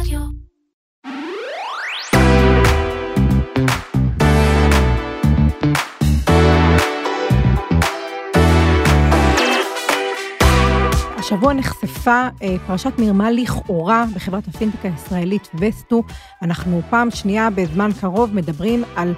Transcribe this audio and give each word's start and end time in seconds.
רדיו. 0.00 0.20
השבוע 11.18 11.52
נחשפה 11.52 12.28
אה, 12.42 12.56
פרשת 12.66 12.92
מרמה 12.98 13.30
לכאורה 13.30 14.04
בחברת 14.14 14.48
הפינטק 14.48 14.84
הישראלית 14.84 15.48
וסטו. 15.60 16.02
אנחנו 16.42 16.80
פעם 16.90 17.10
שנייה 17.10 17.50
בזמן 17.50 17.90
קרוב 18.00 18.34
מדברים 18.34 18.84
על 18.96 19.14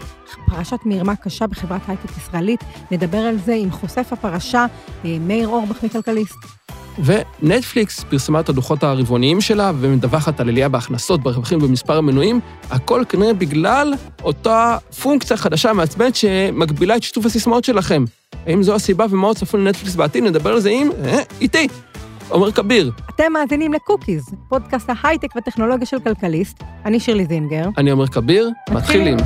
פרשת 0.46 0.78
מרמה 0.84 1.16
קשה 1.16 1.46
בחברת 1.46 1.80
הייטק 1.88 2.16
ישראלית. 2.16 2.60
נדבר 2.90 3.18
על 3.18 3.38
זה 3.38 3.54
עם 3.54 3.70
חושף 3.70 4.08
הפרשה, 4.12 4.66
אה, 5.04 5.16
מאיר 5.20 5.48
אורבך 5.48 5.84
מכלכליסט. 5.84 6.57
ונטפליקס 7.04 8.04
פרסמה 8.04 8.40
את 8.40 8.48
הדוחות 8.48 8.82
הרבעוניים 8.82 9.40
שלה 9.40 9.72
ומדווחת 9.80 10.40
על 10.40 10.48
עלייה 10.48 10.68
בהכנסות, 10.68 11.22
ברווחים 11.22 11.58
ובמספר 11.62 11.98
המנויים, 11.98 12.40
הכל 12.70 13.02
כנראה 13.08 13.34
בגלל 13.34 13.94
אותה 14.24 14.76
פונקציה 15.02 15.36
חדשה 15.36 15.72
מעצבנת 15.72 16.16
שמגבילה 16.16 16.96
את 16.96 17.02
שיתוף 17.02 17.26
הסיסמאות 17.26 17.64
שלכם. 17.64 18.04
האם 18.46 18.62
זו 18.62 18.74
הסיבה 18.74 19.06
ומה 19.10 19.26
עוד 19.26 19.36
צפוי 19.36 19.60
לנטפליקס 19.60 19.94
בעתיד? 19.94 20.24
נדבר 20.24 20.52
על 20.52 20.60
זה 20.60 20.70
עם... 20.70 20.90
אה, 21.04 21.18
איתי. 21.40 21.68
עומר 22.28 22.52
כביר. 22.52 22.92
אתם 23.14 23.32
מאזינים 23.32 23.72
לקוקיז, 23.72 24.24
פודקאסט 24.48 24.90
ההייטק 25.02 25.36
והטכנולוגיה 25.36 25.86
של 25.86 26.00
כלכליסט. 26.00 26.62
אני 26.84 27.00
שירלי 27.00 27.26
זינגר. 27.26 27.68
אני 27.78 27.90
עומר 27.90 28.06
כביר, 28.06 28.50
מתחילים. 28.70 29.16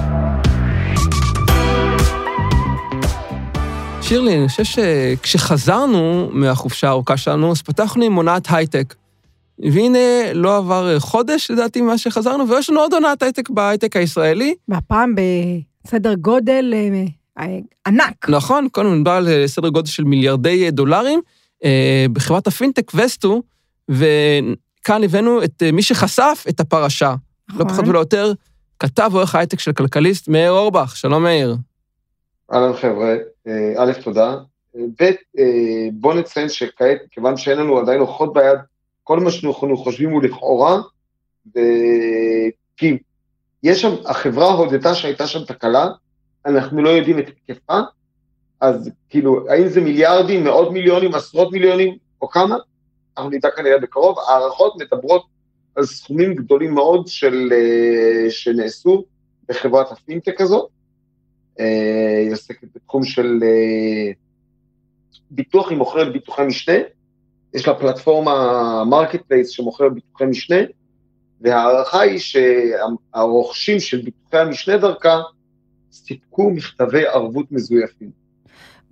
שירלי, 4.12 4.38
אני 4.38 4.48
חושב 4.48 4.64
שכשחזרנו 4.64 6.30
מהחופשה 6.32 6.88
הארוכה 6.88 7.16
שלנו, 7.16 7.52
אז 7.52 7.62
פתחנו 7.62 8.04
עם 8.04 8.14
הונאת 8.14 8.46
הייטק. 8.50 8.94
והנה, 9.58 10.32
לא 10.34 10.56
עבר 10.56 11.00
חודש, 11.00 11.50
לדעתי, 11.50 11.80
מאז 11.80 12.00
שחזרנו, 12.00 12.48
ויש 12.48 12.70
לנו 12.70 12.80
עוד 12.80 12.94
הונאת 12.94 13.22
הייטק 13.22 13.50
בהייטק 13.50 13.96
הישראלי. 13.96 14.54
והפעם 14.68 15.14
בסדר 15.84 16.14
גודל 16.14 16.74
אה, 16.76 17.04
אה, 17.38 17.58
ענק. 17.86 18.28
נכון, 18.28 18.68
קודם 18.72 18.94
מדובר 18.94 19.10
על 19.10 19.28
אה, 19.28 19.48
סדר 19.48 19.68
גודל 19.68 19.88
של 19.88 20.04
מיליארדי 20.04 20.70
דולרים. 20.70 21.20
בחברת 22.12 22.46
הפינטק 22.46 22.92
וסטו, 22.94 23.42
וכאן 23.88 25.04
הבאנו 25.04 25.44
את 25.44 25.62
מי 25.72 25.82
שחשף 25.82 26.44
את 26.48 26.60
הפרשה. 26.60 27.14
נכון. 27.48 27.66
לא 27.66 27.72
פחות 27.72 27.88
ולא 27.88 27.98
יותר, 27.98 28.32
כתב 28.78 29.10
עורך 29.14 29.34
ההייטק 29.34 29.60
של 29.60 29.72
כלכליסט, 29.72 30.28
מאיר 30.28 30.50
אורבך. 30.50 30.96
שלום 30.96 31.22
מאיר. 31.22 31.56
אהלן 32.52 32.72
חבר'ה, 32.72 33.16
אה, 33.46 33.72
א', 33.76 33.92
תודה. 34.04 34.36
ב', 34.74 35.02
אה, 35.38 35.88
בוא 35.92 36.14
נציין 36.14 36.48
שכעת, 36.48 36.98
כיוון 37.10 37.36
שאין 37.36 37.58
לנו 37.58 37.78
עדיין 37.78 38.00
הוכחות 38.00 38.32
ביד, 38.32 38.58
כל 39.04 39.20
מה 39.20 39.30
שאנחנו 39.30 39.76
חושבים 39.76 40.10
הוא 40.10 40.22
לכאורה, 40.22 40.80
ו- 41.56 42.48
כי 42.76 42.98
יש 43.62 43.82
שם, 43.82 43.94
החברה 44.06 44.52
הודתה 44.52 44.94
שהייתה 44.94 45.26
שם 45.26 45.44
תקלה, 45.44 45.88
אנחנו 46.46 46.82
לא 46.82 46.88
יודעים 46.88 47.18
את 47.18 47.24
היקפה, 47.48 47.80
אז 48.60 48.90
כאילו, 49.10 49.50
האם 49.50 49.68
זה 49.68 49.80
מיליארדים, 49.80 50.44
מאות 50.44 50.72
מיליונים, 50.72 51.14
עשרות 51.14 51.52
מיליונים, 51.52 51.96
או 52.22 52.28
כמה? 52.28 52.56
אנחנו 53.16 53.30
נדע 53.30 53.50
כנראה 53.50 53.78
בקרוב. 53.78 54.18
הערכות 54.18 54.74
מדברות 54.80 55.26
על 55.76 55.84
סכומים 55.84 56.34
גדולים 56.34 56.74
מאוד 56.74 57.06
של, 57.06 57.52
אה, 57.52 58.30
שנעשו 58.30 59.04
בחברת 59.48 59.92
הפינטק 59.92 60.40
הזאת. 60.40 60.68
אה, 61.60 62.18
היא 62.18 62.32
עוסקת 62.32 62.68
בתחום 62.74 63.04
של 63.04 63.38
אה, 63.42 64.12
ביטוח, 65.30 65.70
היא 65.70 65.78
מוכרת 65.78 66.12
ביטוחי 66.12 66.42
משנה. 66.46 66.74
יש 67.54 67.68
לה 67.68 67.74
פלטפורמה 67.74 68.84
marketplace 68.84 69.50
שמוכרת 69.50 69.94
ביטוחי 69.94 70.24
משנה, 70.24 70.56
וההערכה 71.40 72.00
היא 72.00 72.18
שהרוכשים 72.18 73.80
של 73.80 74.02
ביטוחי 74.02 74.38
המשנה 74.38 74.76
דרכה 74.76 75.20
סיפקו 75.92 76.50
מכתבי 76.50 77.06
ערבות 77.06 77.52
מזויפים. 77.52 78.22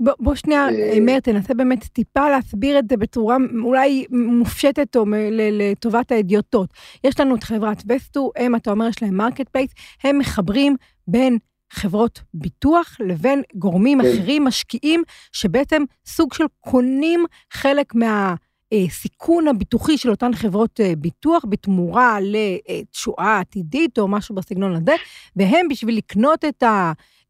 בוא, 0.00 0.12
בוא 0.20 0.34
שנייה, 0.34 0.68
אה, 0.68 1.00
מאיר, 1.00 1.20
תנסה 1.20 1.54
באמת 1.54 1.84
טיפה 1.84 2.30
להסביר 2.30 2.78
את 2.78 2.88
זה 2.88 2.96
בצורה 2.96 3.36
אולי 3.62 4.04
מופשטת 4.10 4.96
או 4.96 5.04
לטובת 5.30 6.12
ההדיוטות. 6.12 6.68
יש 7.04 7.20
לנו 7.20 7.34
את 7.34 7.44
חברת 7.44 7.82
וסטו, 7.88 8.30
הם, 8.36 8.56
אתה 8.56 8.70
אומר, 8.70 8.88
יש 8.88 9.02
להם 9.02 9.16
marketplace, 9.16 9.70
הם 10.04 10.18
מחברים 10.18 10.76
בין 11.08 11.38
חברות 11.70 12.20
ביטוח 12.34 12.96
לבין 13.00 13.42
גורמים 13.54 14.02
כן. 14.02 14.08
אחרים, 14.08 14.44
משקיעים, 14.44 15.02
שבעצם 15.32 15.82
סוג 16.06 16.34
של 16.34 16.44
קונים 16.60 17.24
חלק 17.52 17.94
מה... 17.94 18.34
אה, 18.72 18.84
סיכון 18.90 19.48
הביטוחי 19.48 19.98
של 19.98 20.10
אותן 20.10 20.34
חברות 20.34 20.80
אה, 20.80 20.92
ביטוח 20.98 21.44
בתמורה 21.48 22.18
לתשואה 22.20 23.38
עתידית 23.40 23.98
או 23.98 24.08
משהו 24.08 24.34
בסגנון 24.34 24.74
הזה, 24.74 24.94
והם 25.36 25.68
בשביל 25.68 25.96
לקנות 25.96 26.44
את 26.44 26.62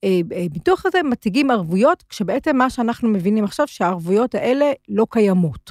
הביטוח 0.03 0.87
הזה 0.87 1.03
מציגים 1.03 1.51
ערבויות, 1.51 2.03
כשבעצם 2.09 2.57
מה 2.57 2.71
שאנחנו 2.71 3.09
מבינים 3.09 3.45
עכשיו 3.45 3.67
שהערבויות 3.67 4.35
האלה 4.35 4.73
לא 4.89 5.07
קיימות, 5.11 5.71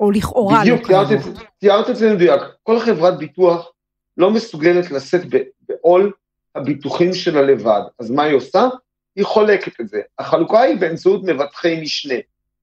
או 0.00 0.10
לכאורה 0.10 0.54
לא 0.54 0.60
בדיוק, 0.60 0.86
תיארת 0.86 1.06
קיימות. 1.08 1.24
זה- 1.24 1.32
תיארת 1.58 1.90
את 1.90 1.96
זה 1.96 2.14
מדויק. 2.14 2.40
כל 2.62 2.80
חברת 2.80 3.18
ביטוח 3.18 3.72
לא 4.16 4.30
מסוגלת 4.30 4.90
לשאת 4.90 5.22
בעול 5.68 6.12
הביטוחים 6.56 7.14
שלה 7.14 7.42
לבד. 7.42 7.80
אז 7.98 8.10
מה 8.10 8.22
היא 8.22 8.34
עושה? 8.34 8.68
היא 9.16 9.24
חולקת 9.24 9.80
את 9.80 9.88
זה. 9.88 10.00
החלוקה 10.18 10.60
היא 10.60 10.76
באמצעות 10.76 11.24
מבטחי 11.24 11.80
משנה. 11.80 12.14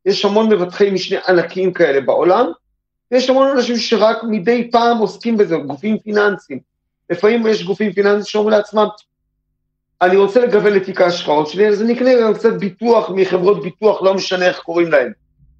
יש 0.05 0.25
המון 0.25 0.49
מבטחי 0.49 0.89
משנה 0.89 1.19
ענקיים 1.27 1.73
כאלה 1.73 2.01
בעולם, 2.01 2.45
ויש 3.11 3.29
המון 3.29 3.47
אנשים 3.47 3.77
שרק 3.77 4.17
מדי 4.23 4.71
פעם 4.71 4.97
עוסקים 4.97 5.37
בזה, 5.37 5.55
גופים 5.57 5.99
פיננסיים. 5.99 6.59
לפעמים 7.09 7.47
יש 7.47 7.63
גופים 7.63 7.93
פיננסיים 7.93 8.23
שאומרים 8.25 8.57
לעצמם, 8.57 8.87
אני 10.01 10.17
רוצה 10.17 10.45
לגוון 10.45 10.79
תיק 10.79 11.01
ההשקעות 11.01 11.47
שלי, 11.47 11.67
אז 11.67 11.81
אני 11.81 11.93
אקנה 11.93 12.11
גם 12.21 12.33
קצת 12.33 12.53
ביטוח 12.53 13.09
מחברות 13.15 13.63
ביטוח, 13.63 14.01
לא 14.01 14.13
משנה 14.13 14.45
איך 14.45 14.59
קוראים 14.59 14.91
להן. 14.91 15.11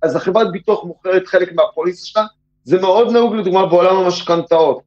אז 0.01 0.15
החברת 0.15 0.51
ביטוח 0.51 0.83
מוכרת 0.83 1.27
חלק 1.27 1.53
מהפוליסה 1.53 2.05
שלה, 2.05 2.25
זה 2.63 2.81
מאוד 2.81 3.11
נהוג 3.11 3.35
לדוגמה 3.35 3.65
בעולם 3.65 3.95
המשכנתאות. 3.95 4.81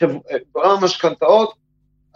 חב- 0.00 0.18
בעולם 0.54 0.70
המשכנתאות, 0.82 1.54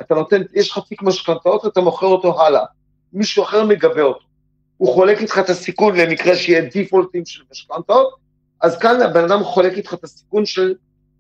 אתה 0.01 0.15
נותן, 0.15 0.43
יש 0.55 0.71
לך 0.71 0.79
תיק 0.89 1.03
משכנתאות, 1.03 1.67
אתה 1.67 1.81
מוכר 1.81 2.07
אותו 2.07 2.43
הלאה. 2.43 2.65
מישהו 3.13 3.43
אחר 3.43 3.65
מגבה 3.65 4.03
אותו. 4.03 4.25
הוא 4.77 4.95
חולק 4.95 5.21
איתך 5.21 5.39
את 5.39 5.51
הסיכון 5.51 5.97
למקרה 5.97 6.37
שיהיה 6.37 6.71
דיפולטים 6.71 7.27
של 7.27 7.43
משכנתאות, 7.51 8.15
אז 8.61 8.79
כאן 8.79 9.01
הבן 9.03 9.25
אדם 9.25 9.45
חולק 9.45 9.73
איתך 9.73 9.95
את 9.95 10.05
הסיכון 10.05 10.47
של 10.47 10.75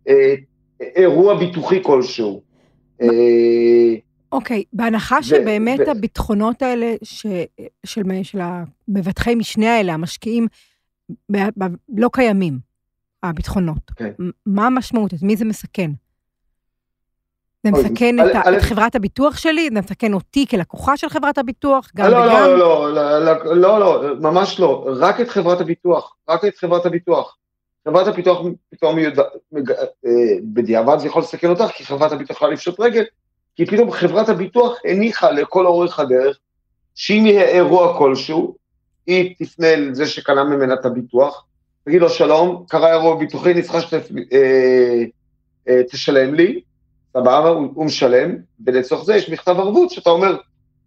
אה, 0.08 0.34
אירוע 0.80 1.38
ביטוחי 1.38 1.82
כלשהו. 1.82 2.42
אה, 3.02 3.94
אוקיי, 4.32 4.64
בהנחה 4.72 5.18
ו- 5.20 5.22
שבאמת 5.22 5.80
ו- 5.86 5.90
הביטחונות 5.90 6.62
האלה, 6.62 6.94
ש, 7.02 7.26
של, 7.86 8.02
של 8.22 8.38
המבטחי 8.40 9.34
משנה 9.34 9.76
האלה, 9.76 9.94
המשקיעים, 9.94 10.46
ב, 11.32 11.36
ב, 11.36 11.64
לא 11.88 12.08
קיימים, 12.12 12.58
הביטחונות. 13.22 13.90
כן. 13.96 14.10
מ- 14.18 14.30
מה 14.46 14.66
המשמעות? 14.66 15.14
את 15.14 15.22
מי 15.22 15.36
זה 15.36 15.44
מסכן? 15.44 15.90
זה 17.74 17.82
מסכן 17.82 18.20
את, 18.20 18.36
את 18.56 18.62
חברת 18.62 18.94
הביטוח 18.94 19.36
שלי? 19.36 19.68
זה 19.74 19.80
מסכן 19.80 20.12
אותי 20.12 20.46
כלקוחה 20.46 20.96
של 20.96 21.08
חברת 21.08 21.38
הביטוח? 21.38 21.90
גם 21.96 22.10
לא, 22.10 22.16
וגם? 22.16 22.28
לא, 22.28 22.94
לא, 22.94 23.24
לא, 23.24 23.44
לא, 23.44 23.56
לא, 23.56 23.80
לא, 23.80 24.14
ממש 24.20 24.60
לא, 24.60 24.88
רק 24.96 25.20
את 25.20 25.28
חברת 25.28 25.60
הביטוח, 25.60 26.14
רק 26.28 26.44
את 26.44 26.56
חברת 26.56 26.86
הביטוח. 26.86 27.36
חברת 27.88 28.06
הביטוח 28.06 28.46
פתאום 28.70 28.98
אה, 28.98 29.04
בדיעבד 30.42 30.98
זה 30.98 31.06
יכול 31.06 31.22
לסכן 31.22 31.50
אותך, 31.50 31.66
כי 31.74 31.84
חברת 31.84 32.12
הביטוח 32.12 32.36
יכולה 32.36 32.52
לפשוט 32.52 32.80
רגל, 32.80 33.04
כי 33.56 33.66
פתאום 33.66 33.90
חברת 33.90 34.28
הביטוח 34.28 34.78
הניחה 34.84 35.30
לכל 35.30 35.66
אורך 35.66 36.00
הדרך, 36.00 36.38
שאם 36.94 37.26
יהיה 37.26 37.42
אירוע 37.42 37.98
כלשהו, 37.98 38.56
היא 39.06 39.34
תפנה 39.38 39.76
לזה 39.76 40.06
שקנה 40.06 40.44
ממנה 40.44 40.74
את 40.74 40.84
הביטוח, 40.84 41.44
תגיד 41.84 42.00
לו 42.00 42.08
שלום, 42.08 42.64
קרה 42.68 42.92
אירוע 42.92 43.18
ביטוחי, 43.18 43.52
אני 43.52 43.62
צריכה 43.62 43.78
שתשלם 45.68 46.34
לי, 46.34 46.60
סבבה, 47.16 47.48
הוא, 47.48 47.68
הוא 47.74 47.84
משלם, 47.86 48.36
ולצורך 48.66 49.04
זה 49.04 49.16
יש 49.16 49.30
מכתב 49.30 49.56
ערבות 49.58 49.90
שאתה 49.90 50.10
אומר, 50.10 50.36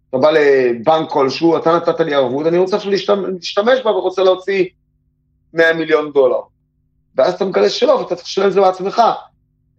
אתה 0.08 0.18
בא 0.18 0.30
לבנק 0.30 1.10
כלשהו, 1.10 1.56
אתה 1.56 1.76
נתת 1.76 2.00
לי 2.00 2.14
ערבות, 2.14 2.46
אני 2.46 2.58
רוצה 2.58 2.76
עכשיו 2.76 2.92
להשתמש, 2.92 3.82
בה 3.84 3.90
ורוצה 3.90 4.22
להוציא 4.22 4.64
100 5.52 5.72
מיליון 5.72 6.12
דולר. 6.12 6.40
ואז 7.14 7.34
אתה 7.34 7.44
מגלה 7.44 7.68
שלא, 7.68 7.92
ואתה 7.92 8.14
צריך 8.14 8.28
לשלם 8.28 8.46
את 8.46 8.52
זה 8.52 8.60
בעצמך. 8.60 9.02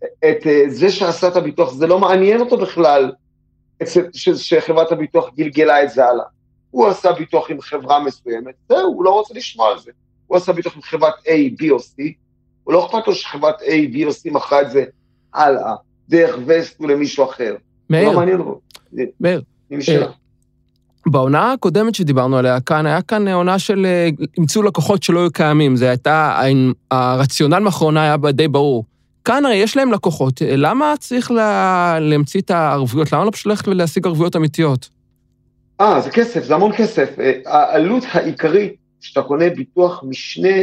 את 0.03 0.47
אה, 0.47 0.63
זה 0.67 0.91
שעשה 0.91 1.27
את 1.27 1.35
הביטוח, 1.35 1.73
זה 1.73 1.87
לא 1.87 1.99
מעניין 1.99 2.39
אותו 2.39 2.57
בכלל 2.57 3.11
שחברת 4.35 4.91
הביטוח 4.91 5.29
גלגלה 5.35 5.83
את 5.83 5.89
זה 5.89 6.05
הלאה. 6.05 6.25
הוא 6.71 6.87
עשה 6.87 7.11
ביטוח 7.11 7.51
עם 7.51 7.61
חברה 7.61 8.03
מסוימת, 8.03 8.55
זהו, 8.69 8.93
הוא 8.93 9.03
לא 9.03 9.09
רוצה 9.09 9.33
לשמוע 9.33 9.71
על 9.71 9.79
זה. 9.79 9.91
הוא 10.27 10.37
עשה 10.37 10.53
ביטוח 10.53 10.75
עם 10.75 10.81
חברת 10.81 11.13
A, 11.13 11.61
B 11.61 11.71
או 11.71 11.77
C, 11.77 11.93
הוא 12.63 12.73
לא 12.73 12.85
אכפת 12.85 13.07
לו 13.07 13.15
שחברת 13.15 13.61
A, 13.61 13.95
B 13.95 14.05
או 14.05 14.09
C 14.09 14.33
מכרה 14.33 14.61
את 14.61 14.71
זה 14.71 14.85
הלאה, 15.33 15.75
דרך 16.11 16.35
וסט 16.45 16.81
ולמישהו 16.81 17.25
אחר. 17.25 17.55
מאיר, 17.89 18.09
לא 18.09 18.15
מעניין 18.15 18.39
אותו. 18.39 18.59
מאיר, 19.19 19.41
שלה. 19.79 20.07
בעונה 21.05 21.53
הקודמת 21.53 21.95
שדיברנו 21.95 22.37
עליה 22.37 22.59
כאן, 22.59 22.85
היה 22.85 23.01
כאן 23.01 23.27
עונה 23.27 23.59
של 23.59 23.85
אה, 23.85 24.09
אימצו 24.37 24.63
לקוחות 24.63 25.03
שלא 25.03 25.19
היו 25.19 25.31
קיימים. 25.31 25.75
זה 25.75 25.89
הייתה, 25.89 26.41
הרציונל 26.91 27.59
מאחרונה 27.59 28.03
היה 28.03 28.31
די 28.31 28.47
ברור. 28.47 28.85
כאן 29.25 29.45
הרי 29.45 29.55
יש 29.55 29.77
להם 29.77 29.91
לקוחות, 29.91 30.41
למה 30.45 30.93
צריך 30.99 31.31
לה... 31.31 31.97
להמציא 31.99 32.41
את 32.41 32.51
הערבויות? 32.51 33.13
למה 33.13 33.25
לא 33.25 33.31
פשוט 33.31 33.45
ללכת 33.45 33.67
ולהשיג 33.67 34.07
ערבויות 34.07 34.35
אמיתיות? 34.35 34.89
אה, 35.81 36.01
זה 36.01 36.09
כסף, 36.09 36.43
זה 36.43 36.55
המון 36.55 36.71
כסף. 36.77 37.19
אה, 37.19 37.31
העלות 37.45 38.03
העיקרית 38.11 38.73
כשאתה 39.01 39.21
קונה 39.21 39.49
ביטוח 39.49 40.03
משנה 40.07 40.57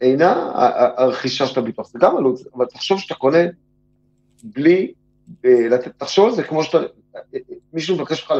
אינה 0.00 0.50
הרכישה 0.96 1.46
של 1.46 1.60
הביטוח, 1.60 1.88
זה 1.88 1.98
גם 2.02 2.16
עלות, 2.16 2.40
אבל 2.56 2.66
תחשוב 2.66 2.98
שאתה 2.98 3.14
קונה 3.14 3.38
בלי, 4.42 4.92
אה, 5.44 5.78
תחשוב 5.96 6.26
על 6.26 6.32
זה 6.32 6.42
כמו 6.42 6.64
שאתה, 6.64 6.78
מישהו 7.72 7.96
מבקש 7.96 8.22
לך 8.22 8.34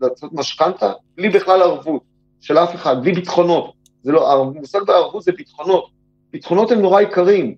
לעשות 0.00 0.32
משכנתה, 0.32 0.92
בלי 1.16 1.28
בכלל 1.28 1.62
ערבות 1.62 2.02
של 2.40 2.58
אף 2.58 2.74
אחד, 2.74 3.02
בלי 3.02 3.12
ביטחונות. 3.12 3.72
זה 4.02 4.12
לא, 4.12 4.32
המושג 4.32 4.80
בערבות 4.86 5.22
זה 5.22 5.32
ביטחונות. 5.32 5.90
ביטחונות 6.32 6.70
הם 6.70 6.80
נורא 6.80 7.00
יקרים. 7.00 7.54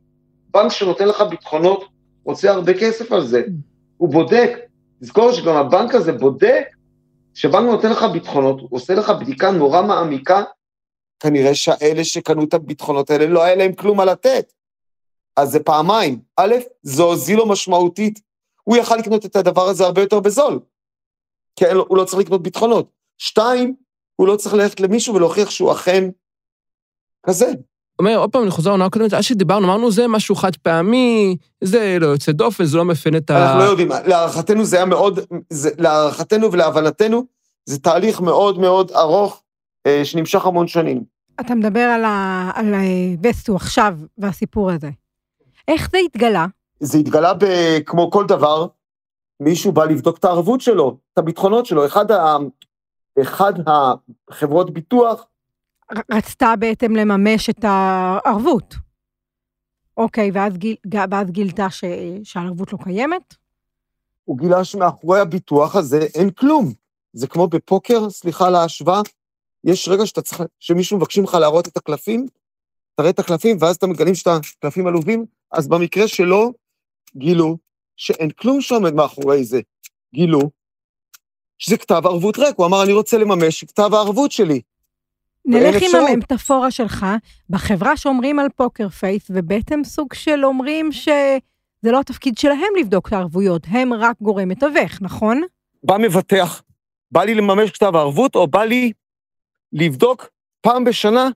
בנק 0.51 0.73
שנותן 0.73 1.09
לך 1.09 1.21
ביטחונות 1.21 1.85
רוצה 2.25 2.51
הרבה 2.51 2.75
כסף 2.75 3.13
על 3.13 3.27
זה. 3.27 3.43
הוא 3.97 4.09
בודק, 4.09 4.59
תזכור 5.01 5.33
שגם 5.33 5.57
הבנק 5.57 5.95
הזה 5.95 6.13
בודק, 6.13 6.65
כשבנק 7.35 7.71
נותן 7.71 7.91
לך 7.91 8.05
ביטחונות, 8.13 8.61
הוא 8.61 8.69
עושה 8.71 8.95
לך 8.95 9.11
בדיקה 9.11 9.51
נורא 9.51 9.83
מעמיקה, 9.83 10.43
כנראה 11.21 11.55
שהאלה 11.55 12.05
שקנו 12.05 12.45
את 12.45 12.55
הביטחונות 12.55 13.11
האלה 13.11 13.27
לא 13.27 13.43
היה 13.43 13.55
להם 13.55 13.73
כלום 13.73 13.97
מה 13.97 14.05
לתת. 14.05 14.53
אז 15.37 15.51
זה 15.51 15.61
פעמיים. 15.61 16.21
א', 16.37 16.55
זה 16.83 17.03
הוזיל 17.03 17.37
לו 17.37 17.49
משמעותית. 17.49 18.21
הוא 18.65 18.77
יכל 18.77 18.97
לקנות 18.97 19.27
את 19.27 19.37
הדבר 19.37 19.69
הזה 19.69 19.85
הרבה 19.85 20.01
יותר 20.01 20.21
בזול, 20.21 20.61
כי 21.57 21.65
הוא 21.89 21.97
לא 21.97 22.05
צריך 22.05 22.19
לקנות 22.19 22.43
ביטחונות. 22.43 22.91
שתיים, 23.19 23.75
הוא 24.17 24.29
לא 24.29 24.37
צריך 24.37 24.55
ללכת 24.55 24.81
למישהו 24.81 25.15
ולהוכיח 25.15 25.51
שהוא 25.51 25.73
אכן 25.73 26.11
כזה. 27.27 27.53
אומר, 27.99 28.17
עוד 28.17 28.31
פעם, 28.31 28.43
אני 28.43 28.51
חוזר 28.51 28.71
לעונה 28.71 28.85
הקודמת, 28.85 29.15
אז 29.15 29.25
שדיברנו, 29.25 29.67
אמרנו, 29.67 29.91
זה 29.91 30.09
משהו 30.09 30.35
חד 30.35 30.57
פעמי, 30.57 31.37
זה 31.61 31.97
לא 32.01 32.07
יוצא 32.07 32.33
דופן, 32.33 32.65
זה 32.65 32.77
לא 32.77 32.85
מפן 32.85 33.17
את 33.17 33.31
ה... 33.31 33.45
אנחנו 33.45 33.59
לא 33.59 33.65
יודעים, 33.65 33.89
להערכתנו 34.07 34.65
זה 34.65 34.77
היה 34.77 34.85
מאוד, 34.85 35.21
זה, 35.51 35.71
להערכתנו 35.79 36.53
ולהבנתנו, 36.53 37.25
זה 37.67 37.79
תהליך 37.79 38.21
מאוד 38.21 38.59
מאוד 38.59 38.93
ארוך, 38.93 39.43
אה, 39.87 40.05
שנמשך 40.05 40.47
המון 40.47 40.69
שנים. 40.69 41.05
אתה 41.41 41.55
מדבר 41.55 41.81
על, 41.81 42.05
ה, 42.05 42.51
על 42.55 42.75
וסטו 43.23 43.57
עכשיו 43.57 43.99
והסיפור 44.19 44.71
הזה. 44.71 44.91
איך 45.69 45.91
זה 45.91 45.99
התגלה? 45.99 46.47
זה 46.81 46.99
התגלה 46.99 47.35
ב, 47.35 47.45
כמו 47.87 48.11
כל 48.11 48.25
דבר, 48.27 48.67
מישהו 49.41 49.73
בא 49.73 49.85
לבדוק 49.85 50.19
את 50.19 50.25
הערבות 50.25 50.61
שלו, 50.61 50.99
את 51.13 51.19
הביטחונות 51.19 51.67
שלו. 51.67 51.87
אחד, 51.87 52.11
ה, 52.11 52.37
אחד 53.23 53.53
החברות 53.67 54.71
ביטוח 54.71 55.27
רצתה 56.11 56.55
בעצם 56.59 56.97
לממש 56.97 57.51
את 57.51 57.65
הערבות. 57.65 58.75
אוקיי, 59.97 60.31
ואז, 60.35 60.57
גיל, 60.57 60.77
ואז 61.11 61.31
גילתה 61.31 61.71
ש, 61.71 61.85
שהערבות 62.25 62.73
לא 62.73 62.79
קיימת? 62.85 63.35
הוא 64.25 64.39
גילה 64.39 64.65
שמאחורי 64.65 65.21
הביטוח 65.21 65.77
הזה 65.77 66.07
אין 66.15 66.31
כלום. 66.31 66.73
זה 67.13 67.27
כמו 67.27 67.49
בפוקר, 67.49 68.11
סליחה 68.11 68.47
על 68.47 68.55
ההשוואה, 68.55 69.01
יש 69.65 69.89
רגע 69.89 70.07
שאתה 70.07 70.23
צריך, 70.23 70.43
שמישהו 70.61 70.97
מבקשים 70.97 71.25
לך 71.25 71.35
להראות 71.35 71.69
את 71.69 71.77
הקלפים, 71.77 72.27
תראה 72.97 73.11
את 73.11 73.19
הקלפים, 73.19 73.57
ואז 73.61 73.77
אתה 73.77 73.87
מגלים 73.87 74.15
שאתה 74.15 74.39
קלפים 74.61 74.87
עלובים, 74.87 75.27
אז 75.55 75.69
במקרה 75.69 76.09
שלו, 76.09 76.53
גילו 77.17 77.59
שאין 77.97 78.31
כלום 78.31 78.61
שעומד 78.61 78.95
מאחורי 78.95 79.45
זה. 79.45 79.61
גילו 80.15 80.41
שזה 81.59 81.77
כתב 81.77 82.03
ערבות 82.05 82.39
ריק, 82.39 82.57
הוא 82.57 82.67
אמר, 82.67 82.83
אני 82.83 82.93
רוצה 82.93 83.19
לממש 83.19 83.65
כתב 83.65 83.91
הערבות 83.95 84.33
שלי. 84.33 84.61
נלך 85.45 85.83
עם 85.83 86.07
המטאפורה 86.13 86.71
שלך, 86.71 87.07
בחברה 87.51 87.97
שאומרים 87.97 88.39
על 88.39 88.49
פוקר 88.57 88.89
פייס, 88.89 89.27
ובעצם 89.31 89.81
סוג 89.85 90.15
של 90.15 90.45
אומרים 90.45 90.93
שזה 90.93 91.39
לא 91.83 92.01
התפקיד 92.01 92.39
שלהם 92.39 92.77
לבדוק 92.81 93.09
את 93.09 93.13
הערבויות, 93.13 93.63
הם 93.69 93.93
רק 93.93 94.17
גורם 94.21 94.49
מתווך, 94.49 95.03
נכון? 95.03 95.43
בא 95.83 95.99
מבטח, 95.99 96.63
בא 97.11 97.25
לי 97.25 97.35
לממש 97.35 97.71
כתב 97.71 97.97
הערבות, 97.97 98.35
או 98.35 98.47
בא 98.47 98.65
לי 98.65 98.93
לבדוק 99.73 100.29
פעם 100.61 100.85
בשנה, 100.85 101.29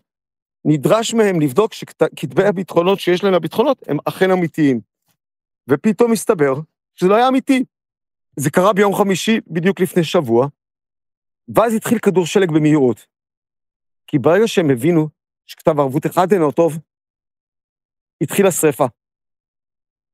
נדרש 0.65 1.15
מהם 1.15 1.41
לבדוק 1.41 1.73
שכתבי 1.73 2.45
הביטחונות 2.45 3.01
שיש 3.01 3.25
להם 3.25 3.35
לביטחונות 3.35 3.83
הם 3.89 3.99
אכן 4.05 4.31
אמיתיים. 4.31 4.81
ופתאום 5.69 6.13
מסתבר 6.13 6.55
שזה 6.95 7.09
לא 7.09 7.15
היה 7.15 7.29
אמיתי. 7.29 7.65
זה 8.37 8.51
קרה 8.51 8.73
ביום 8.73 8.95
חמישי, 8.95 9.41
בדיוק 9.47 9.81
לפני 9.81 10.05
שבוע, 10.05 10.47
ואז 11.55 11.75
התחיל 11.75 11.99
כדור 11.99 12.27
שלג 12.27 12.51
במהירות. 12.51 13.07
כי 14.07 14.19
ברגע 14.19 14.49
שהם 14.49 14.71
הבינו 14.71 15.09
שכתב 15.47 15.81
ערבות 15.81 16.07
אחד 16.07 16.33
אינו 16.33 16.53
טוב, 16.53 16.79
התחילה 18.21 18.51
שרפה. 18.51 18.87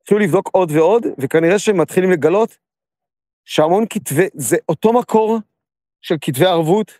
התחילו 0.00 0.20
לבדוק 0.20 0.50
עוד 0.52 0.70
ועוד, 0.70 1.06
וכנראה 1.18 1.58
שהם 1.58 1.80
מתחילים 1.80 2.10
לגלות 2.10 2.58
שהמון 3.44 3.84
כתבי, 3.90 4.26
זה 4.34 4.56
אותו 4.68 4.92
מקור 4.92 5.38
של 6.02 6.14
כתבי 6.20 6.46
ערבות, 6.46 6.92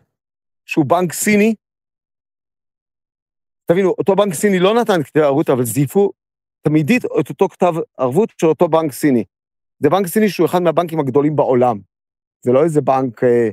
שהוא 0.64 0.84
בנק 0.84 1.12
סיני. 1.12 1.54
תבינו, 3.64 3.94
אותו 3.98 4.16
בנק 4.16 4.34
סיני 4.34 4.58
לא 4.58 4.74
נתן 4.74 5.02
כתבי 5.02 5.22
ערבות, 5.22 5.50
אבל 5.50 5.64
זייפו 5.64 6.12
תמידית 6.62 7.04
את 7.04 7.30
אותו 7.30 7.48
כתב 7.48 7.74
ערבות 7.98 8.32
של 8.40 8.46
אותו 8.46 8.68
בנק 8.68 8.92
סיני. 8.92 9.24
זה 9.78 9.90
בנק 9.90 10.06
סיני 10.06 10.28
שהוא 10.28 10.46
אחד 10.46 10.62
מהבנקים 10.62 11.00
הגדולים 11.00 11.36
בעולם. 11.36 11.78
זה 12.42 12.52
לא 12.52 12.64
איזה 12.64 12.80
בנק 12.80 13.24
אה, 13.24 13.48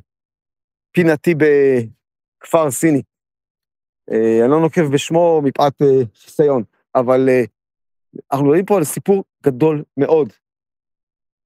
פינתי 0.91 1.35
בכפר 1.35 2.71
סיני. 2.71 3.01
אה, 4.11 4.41
אני 4.41 4.51
לא 4.51 4.59
נוקב 4.61 4.81
בשמו 4.81 5.41
מפאת 5.43 5.81
אה, 5.81 6.05
חיסיון, 6.15 6.63
אבל 6.95 7.29
אה, 7.29 7.43
אנחנו 8.31 8.45
מדברים 8.45 8.65
פה 8.65 8.77
על 8.77 8.83
סיפור 8.83 9.23
גדול 9.43 9.83
מאוד. 9.97 10.33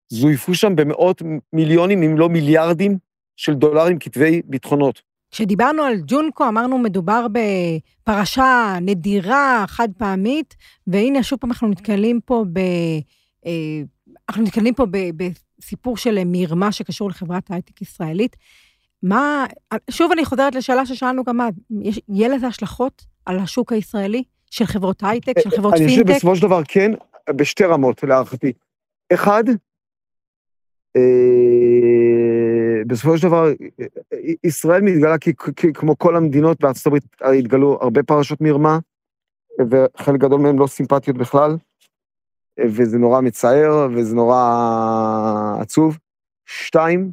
זויפו 0.07 0.53
שם 0.53 0.75
במאות 0.75 1.21
מיליונים, 1.53 2.03
אם 2.03 2.17
לא 2.17 2.29
מיליארדים, 2.29 2.97
של 3.35 3.53
דולרים 3.53 3.99
כתבי 3.99 4.41
ביטחונות. 4.45 5.01
כשדיברנו 5.31 5.83
על 5.83 5.95
ג'ונקו, 6.07 6.47
אמרנו 6.47 6.77
מדובר 6.77 7.27
בפרשה 7.31 8.77
נדירה, 8.81 9.65
חד 9.67 9.89
פעמית, 9.97 10.55
והנה 10.87 11.23
שוב 11.23 11.39
פעם 11.39 11.51
אנחנו 11.51 11.67
נתקלים 11.67 12.19
פה 12.25 12.45
ב... 12.53 12.59
אנחנו 14.29 14.43
נתקלים 14.43 14.73
פה 14.73 14.85
בסיפור 15.15 15.97
של 15.97 16.19
מרמה 16.25 16.71
שקשור 16.71 17.09
לחברת 17.09 17.51
הייטק 17.51 17.81
ישראלית. 17.81 18.35
מה, 19.03 19.45
שוב 19.89 20.11
אני 20.11 20.25
חוזרת 20.25 20.55
לשאלה 20.55 20.85
ששאלנו 20.85 21.23
גם 21.23 21.41
אז, 21.41 21.53
יהיה 22.09 22.29
לזה 22.29 22.47
השלכות 22.47 23.05
על 23.25 23.39
השוק 23.39 23.73
הישראלי 23.73 24.23
של 24.51 24.65
חברות 24.65 25.03
הייטק, 25.03 25.33
של 25.39 25.49
חברות 25.49 25.73
פינטק? 25.73 25.93
אני 25.93 26.03
חושב 26.03 26.15
בסופו 26.15 26.35
של 26.35 26.41
דבר 26.41 26.61
כן, 26.67 26.91
בשתי 27.29 27.63
רמות 27.63 28.03
להערכתי. 28.03 28.51
אחד, 29.13 29.43
אה, 30.95 31.01
בסופו 32.87 33.17
של 33.17 33.27
דבר, 33.27 33.51
ישראל 34.43 34.81
מתגלה 34.81 35.17
כי, 35.17 35.33
כי 35.55 35.73
כמו 35.73 35.97
כל 35.97 36.15
המדינות 36.15 36.59
בארצות 36.61 36.87
הברית 36.87 37.03
התגלו 37.21 37.79
הרבה 37.81 38.03
פרשות 38.03 38.41
מרמה, 38.41 38.79
וחלק 39.69 40.19
גדול 40.19 40.39
מהן 40.39 40.57
לא 40.57 40.67
סימפטיות 40.67 41.17
בכלל, 41.17 41.57
וזה 42.65 42.97
נורא 42.97 43.21
מצער 43.21 43.87
וזה 43.95 44.15
נורא 44.15 45.57
עצוב. 45.59 45.97
שתיים, 46.45 47.11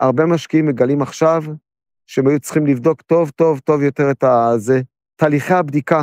הרבה 0.00 0.26
משקיעים 0.26 0.66
מגלים 0.66 1.02
עכשיו 1.02 1.42
שהם 2.06 2.26
היו 2.26 2.40
צריכים 2.40 2.66
לבדוק 2.66 3.02
טוב, 3.02 3.30
טוב, 3.30 3.58
טוב 3.58 3.82
יותר 3.82 4.10
את 4.10 4.24
הזה. 4.24 4.80
תהליכי 5.16 5.54
הבדיקה 5.54 6.02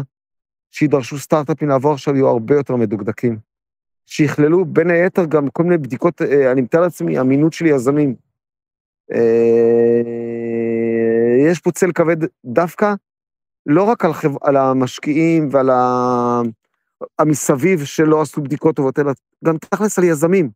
שידרשו 0.72 1.20
סטארט-אפים 1.20 1.70
לעבור 1.70 1.94
עכשיו 1.94 2.16
יהיו 2.16 2.28
הרבה 2.28 2.56
יותר 2.56 2.76
מדוקדקים. 2.76 3.38
שיכללו 4.06 4.66
בין 4.66 4.90
היתר 4.90 5.26
גם 5.26 5.50
כל 5.50 5.64
מיני 5.64 5.78
בדיקות, 5.78 6.22
אה, 6.22 6.52
אני 6.52 6.62
מתאר 6.62 6.82
לעצמי, 6.82 7.20
אמינות 7.20 7.54
של 7.54 7.66
יזמים. 7.66 8.16
אה, 9.14 10.02
יש 11.52 11.60
פה 11.60 11.72
צל 11.72 11.92
כבד 11.92 12.18
דווקא, 12.46 12.94
לא 13.66 13.84
רק 13.84 14.06
על, 14.06 14.14
חב... 14.14 14.32
על 14.42 14.58
המשקיעים 14.58 15.50
ועל 15.52 15.70
ה... 15.70 16.42
המסביב 17.20 17.84
שלא 17.84 18.22
עשו 18.22 18.42
בדיקות 18.42 18.76
טובות, 18.76 19.00
אלא 19.00 19.12
גם 19.46 19.58
תכלס 19.58 20.00
על 20.00 20.04
יזמים. 20.04 20.50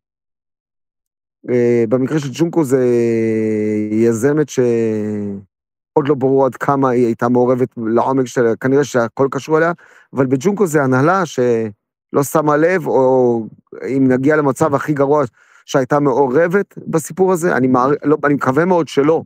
אה, 1.50 1.84
במקרה 1.88 2.18
של 2.18 2.28
ג'ונקו 2.32 2.64
זה 2.64 2.86
יזמת 3.90 4.48
שעוד 4.48 6.08
לא 6.08 6.14
ברור 6.14 6.46
עד 6.46 6.54
כמה 6.54 6.90
היא 6.90 7.06
הייתה 7.06 7.28
מעורבת 7.28 7.68
לעומק 7.76 8.26
שלה, 8.26 8.56
כנראה 8.56 8.84
שהכל 8.84 9.28
קשור 9.30 9.58
אליה, 9.58 9.72
אבל 10.12 10.26
בג'ונקו 10.26 10.66
זה 10.66 10.82
הנהלה 10.82 11.26
שלא 11.26 12.22
שמה 12.22 12.56
לב, 12.56 12.86
או 12.86 13.46
אם 13.96 14.08
נגיע 14.08 14.36
למצב 14.36 14.74
הכי 14.74 14.92
גרוע, 14.92 15.24
שהייתה 15.66 16.00
מעורבת 16.00 16.78
בסיפור 16.78 17.32
הזה, 17.32 17.56
אני, 17.56 17.66
מער... 17.66 17.90
לא, 18.04 18.16
אני 18.24 18.34
מקווה 18.34 18.64
מאוד 18.64 18.88
שלא, 18.88 19.22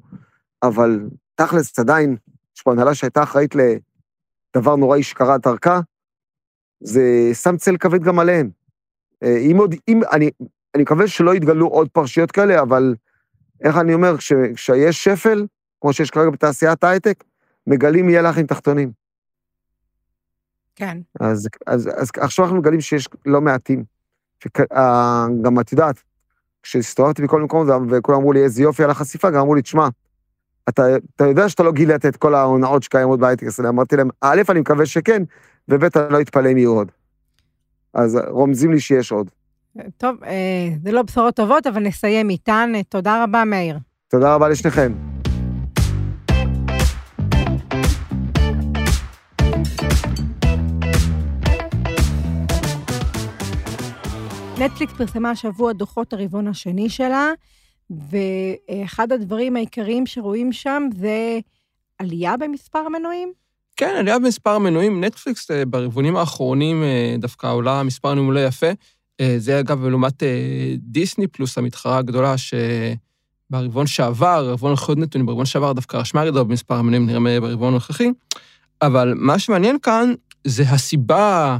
אבל 0.63 1.01
תכלס 1.35 1.79
עדיין, 1.79 2.17
יש 2.57 2.63
פה 2.63 2.73
הנהלה 2.73 2.95
שהייתה 2.95 3.23
אחראית 3.23 3.55
לדבר 3.55 4.77
נוראי 4.77 5.03
שקרה 5.03 5.39
דרכה, 5.39 5.81
זה 6.81 7.31
שם 7.33 7.57
צל 7.57 7.77
כבד 7.77 8.03
גם 8.03 8.19
עליהם. 8.19 8.51
אה, 9.23 9.37
אם 9.37 9.57
עוד, 9.59 9.75
אם, 9.89 10.01
אני, 10.13 10.31
אני 10.75 10.83
מקווה 10.83 11.09
שלא 11.09 11.35
יתגלו 11.35 11.67
עוד 11.67 11.89
פרשיות 11.89 12.31
כאלה, 12.31 12.63
אבל 12.63 12.95
איך 13.65 13.77
אני 13.77 13.95
אומר, 13.95 14.17
כש, 14.17 14.33
כשיש 14.55 15.05
שפל, 15.05 15.47
כמו 15.81 15.93
שיש 15.93 16.11
כרגע 16.11 16.31
בתעשיית 16.31 16.85
ההייטק, 16.85 17.25
מגלים 17.67 18.09
יהיה 18.09 18.23
לחים 18.23 18.47
תחתונים. 18.47 18.93
כן. 20.75 20.99
אז, 21.21 21.49
אז, 21.67 21.89
אז 21.97 22.11
עכשיו 22.17 22.45
אנחנו 22.45 22.59
מגלים 22.59 22.81
שיש 22.81 23.09
לא 23.27 23.41
מעטים. 23.41 23.85
שכ- 24.45 24.73
אה, 24.73 25.27
גם 25.43 25.61
את 25.61 25.73
יודעת, 25.73 26.03
כשהסתובבתי 26.63 27.23
בכל 27.23 27.43
מקום 27.43 27.67
וכולם 27.91 28.19
אמרו 28.19 28.33
לי, 28.33 28.43
איזה 28.43 28.63
יופי 28.63 28.85
על 28.85 28.91
החשיפה, 28.91 29.31
גם 29.31 29.41
אמרו 29.41 29.55
לי, 29.55 29.63
תשמע, 29.63 29.89
אתה, 30.69 30.83
אתה 31.17 31.27
יודע 31.27 31.49
שאתה 31.49 31.63
לא 31.63 31.73
גילית 31.73 32.07
את 32.07 32.17
כל 32.17 32.35
ההונאות 32.35 32.83
שקיימות 32.83 33.21
בהייטק 33.21 33.43
הישראלי. 33.43 33.69
אמרתי 33.69 33.97
להם, 33.97 34.09
א', 34.21 34.43
אני 34.49 34.61
מקווה 34.61 34.87
שכן, 34.87 35.23
וב', 35.69 35.85
אני 35.85 36.13
לא 36.13 36.21
אתפלא 36.21 36.53
אם 36.53 36.57
יהיו 36.57 36.73
עוד. 36.73 36.91
אז 37.95 38.19
רומזים 38.29 38.73
לי 38.73 38.81
שיש 38.81 39.13
עוד. 39.13 39.31
טוב, 39.97 40.25
אה, 40.25 40.69
זה 40.83 40.93
לא 40.93 41.03
בשורות 41.03 41.35
טובות, 41.35 41.67
אבל 41.67 41.83
נסיים 41.83 42.31
איתן. 42.31 42.73
תודה 42.89 43.25
רבה, 43.25 43.45
מאיר. 43.45 43.79
תודה 44.09 44.35
רבה 44.35 44.49
לשניכם. 44.49 45.10
נטפליקס 54.61 54.93
פרסמה 54.93 55.31
השבוע 55.31 55.73
דוחות 55.73 56.13
הרבעון 56.13 56.49
השני 56.49 56.89
שלה, 56.89 57.33
ואחד 57.91 59.13
הדברים 59.13 59.57
העיקריים 59.57 60.07
שרואים 60.07 60.53
שם 60.53 60.83
זה 60.97 61.39
עלייה 61.99 62.37
במספר 62.37 62.79
המנויים. 62.79 63.33
כן, 63.77 63.95
עלייה 63.99 64.19
במספר 64.19 64.51
המנויים. 64.51 65.05
נטפליקס 65.05 65.51
אה, 65.51 65.65
ברבעונים 65.65 66.17
האחרונים 66.17 66.83
אה, 66.83 67.15
דווקא 67.19 67.47
עולה 67.47 67.83
מספר 67.83 68.15
מנויים 68.15 68.33
לא 68.33 68.41
יפה. 68.41 68.67
אה, 69.21 69.35
זה 69.39 69.61
אגב 69.61 69.85
לעומת 69.85 70.23
דיסני 70.77 71.27
פלוס, 71.27 71.59
המתחרה 71.59 71.99
הגדולה, 71.99 72.35
שברבעון 73.51 73.87
שעבר, 73.87 74.49
רבעון 74.53 74.75
עוד 74.89 74.99
נתונים, 74.99 75.27
ברבעון 75.27 75.47
שעבר 75.47 75.73
דווקא 75.73 75.97
רשמה 75.97 76.21
ירידה 76.21 76.45
במספר 76.45 76.75
המנויים, 76.75 77.07
נראה 77.07 77.41
ברבעון 77.41 77.73
הנוכחי. 77.73 78.11
אבל 78.83 79.15
מה 79.17 79.39
שמעניין 79.39 79.79
כאן 79.83 80.15
זה 80.45 80.63
הסיבה 80.63 81.59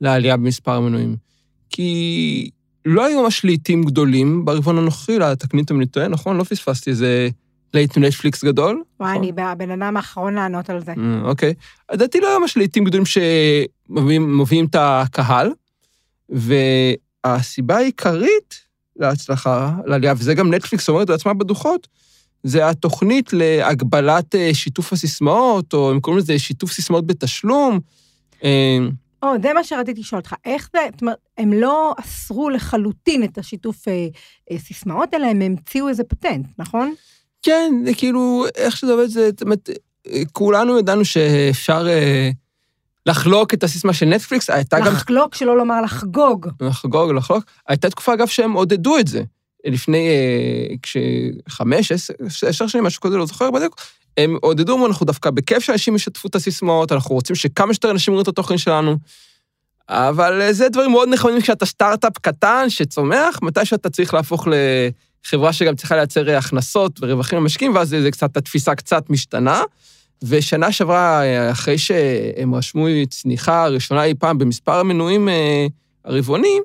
לעלייה 0.00 0.36
במספר 0.36 0.72
המנויים. 0.72 1.31
כי 1.72 2.50
לא 2.84 3.06
היו 3.06 3.22
ממש 3.22 3.44
לעיתים 3.44 3.82
גדולים 3.82 4.44
ברבעון 4.44 4.78
הנוכחי, 4.78 5.18
תקני 5.38 5.60
אותי 5.60 5.74
אם 5.74 5.78
אני 5.78 5.86
טועה, 5.86 6.08
נכון? 6.08 6.36
לא 6.36 6.44
פספסתי 6.44 6.90
איזה 6.90 7.28
להיט 7.74 7.98
נטפליקס 7.98 8.44
גדול. 8.44 8.82
וואי, 9.00 9.18
אני 9.18 9.32
הבן 9.36 9.70
אדם 9.70 9.96
האחרון 9.96 10.34
לענות 10.34 10.70
על 10.70 10.80
זה. 10.84 10.92
אה, 10.92 11.20
אוקיי. 11.24 11.54
לדעתי 11.92 12.20
לא 12.20 12.28
היו 12.28 12.40
ממש 12.40 12.56
לעיתים 12.56 12.84
גדולים 12.84 13.06
שמביאים 13.06 14.66
את 14.70 14.76
הקהל, 14.78 15.50
והסיבה 16.28 17.76
העיקרית 17.76 18.60
להצלחה, 18.96 19.74
לעלייה, 19.86 20.14
וזה 20.16 20.34
גם 20.34 20.54
נטפליקס 20.54 20.88
אומרת 20.88 21.06
בעצמה 21.08 21.34
בדוחות, 21.34 21.88
זה 22.42 22.68
התוכנית 22.68 23.32
להגבלת 23.32 24.34
אה, 24.34 24.50
שיתוף 24.54 24.92
הסיסמאות, 24.92 25.74
או 25.74 25.90
הם 25.90 26.00
קוראים 26.00 26.18
לזה 26.18 26.38
שיתוף 26.38 26.72
סיסמאות 26.72 27.06
בתשלום. 27.06 27.80
אה, 29.24 29.28
או, 29.28 29.34
זה 29.42 29.52
מה 29.52 29.64
שרציתי 29.64 30.00
לשאול 30.00 30.20
אותך. 30.20 30.34
איך 30.44 30.70
זה, 30.72 30.80
זאת 30.92 31.00
אומרת, 31.00 31.18
הם 31.38 31.52
לא 31.52 31.94
אסרו 32.00 32.50
לחלוטין 32.50 33.24
את 33.24 33.38
השיתוף 33.38 33.88
אה, 33.88 34.06
אה, 34.50 34.58
סיסמאות, 34.58 35.14
אלא 35.14 35.26
הם 35.26 35.42
המציאו 35.42 35.88
איזה 35.88 36.04
פטנט, 36.04 36.46
נכון? 36.58 36.94
כן, 37.42 37.72
זה 37.84 37.94
כאילו, 37.94 38.44
איך 38.54 38.76
שזה 38.76 38.92
עובד, 38.92 39.06
זה, 39.06 39.30
זאת 39.30 39.42
אומרת, 39.42 39.70
כולנו 40.32 40.78
ידענו 40.78 41.04
שאפשר 41.04 41.86
אה, 41.88 42.30
לחלוק 43.06 43.54
את 43.54 43.64
הסיסמה 43.64 43.92
של 43.92 44.06
נטפליקס, 44.06 44.50
הייתה 44.50 44.78
לחלוק, 44.78 44.92
גם... 44.92 44.96
לחלוק, 44.96 45.34
שלא 45.34 45.56
לומר 45.56 45.80
לחגוג. 45.82 46.48
לחגוג, 46.60 47.10
לחלוק. 47.10 47.44
הייתה 47.68 47.90
תקופה, 47.90 48.14
אגב, 48.14 48.26
שהם 48.26 48.52
עודדו 48.52 48.98
את 48.98 49.08
זה. 49.08 49.22
לפני, 49.64 50.08
אה, 50.08 50.74
כשחמש, 50.82 51.92
עשר, 51.92 52.14
עשר 52.48 52.66
שנים, 52.66 52.84
משהו 52.84 53.00
כזה, 53.00 53.16
לא 53.16 53.26
זוכר 53.26 53.50
בדיוק, 53.50 53.76
הם 54.16 54.36
עודדו, 54.42 54.86
אנחנו 54.86 55.06
דווקא 55.06 55.30
בכיף 55.30 55.58
שאנשים 55.58 55.96
ישתפו 55.96 56.28
את 56.28 56.34
הסיסמאות, 56.34 56.92
אנחנו 56.92 57.14
רוצים 57.14 57.36
שכמה 57.36 57.74
שיותר 57.74 57.90
אנשים 57.90 58.14
יראו 58.14 58.22
את 58.22 58.28
התוכן 58.28 58.58
שלנו. 58.58 58.96
אבל 59.88 60.42
אה, 60.42 60.52
זה 60.52 60.68
דברים 60.68 60.90
מאוד 60.90 61.08
נחמדים 61.08 61.40
כשאתה 61.40 61.66
סטארט-אפ 61.66 62.18
קטן 62.18 62.70
שצומח, 62.70 63.38
מתי 63.42 63.64
שאתה 63.64 63.90
צריך 63.90 64.14
להפוך 64.14 64.48
לחברה 64.48 65.52
שגם 65.52 65.76
צריכה 65.76 65.96
לייצר 65.96 66.36
הכנסות 66.36 66.98
ורווחים 67.02 67.38
למשקיעים, 67.38 67.74
ואז 67.74 67.88
זה, 67.88 68.02
זה 68.02 68.10
קצת, 68.10 68.36
התפיסה 68.36 68.74
קצת 68.74 69.10
משתנה. 69.10 69.62
ושנה 70.22 70.72
שעברה, 70.72 71.22
אה, 71.22 71.50
אחרי 71.50 71.78
שהם 71.78 72.54
רשמו 72.54 72.86
צניחה 73.10 73.68
ראשונה 73.68 74.04
אי 74.04 74.14
פעם 74.14 74.38
במספר 74.38 74.78
המנויים 74.78 75.28
אה, 75.28 75.66
הרבעוני, 76.04 76.58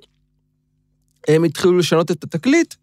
הם 1.28 1.44
התחילו 1.44 1.78
לשנות 1.78 2.12
את 2.12 2.24
התקליט, 2.24 2.74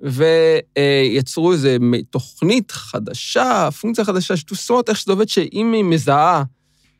ויצרו 0.00 1.52
איזו 1.52 1.68
תוכנית 2.10 2.70
חדשה, 2.70 3.68
פונקציה 3.80 4.04
חדשה, 4.04 4.36
שתוסרות 4.36 4.88
איך 4.88 4.98
שזה 4.98 5.12
עובד, 5.12 5.28
שאם 5.28 5.72
היא 5.72 5.84
מזהה 5.84 6.42